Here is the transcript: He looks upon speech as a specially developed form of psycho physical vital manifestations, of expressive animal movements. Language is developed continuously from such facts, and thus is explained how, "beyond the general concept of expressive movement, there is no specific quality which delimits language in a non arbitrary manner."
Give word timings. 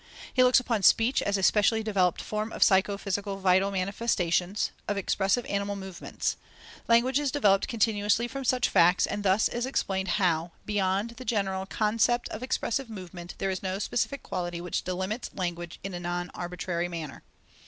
He 0.33 0.43
looks 0.43 0.59
upon 0.59 0.81
speech 0.81 1.21
as 1.21 1.37
a 1.37 1.43
specially 1.43 1.83
developed 1.83 2.23
form 2.23 2.51
of 2.51 2.63
psycho 2.63 2.97
physical 2.97 3.37
vital 3.37 3.69
manifestations, 3.69 4.71
of 4.87 4.97
expressive 4.97 5.45
animal 5.45 5.75
movements. 5.75 6.37
Language 6.87 7.19
is 7.19 7.29
developed 7.29 7.67
continuously 7.67 8.27
from 8.27 8.43
such 8.43 8.67
facts, 8.67 9.05
and 9.05 9.21
thus 9.21 9.47
is 9.47 9.67
explained 9.67 10.07
how, 10.17 10.53
"beyond 10.65 11.11
the 11.17 11.23
general 11.23 11.67
concept 11.67 12.27
of 12.29 12.41
expressive 12.41 12.89
movement, 12.89 13.35
there 13.37 13.51
is 13.51 13.61
no 13.61 13.77
specific 13.77 14.23
quality 14.23 14.59
which 14.59 14.83
delimits 14.83 15.29
language 15.37 15.79
in 15.83 15.93
a 15.93 15.99
non 15.99 16.31
arbitrary 16.33 16.87
manner." 16.87 17.21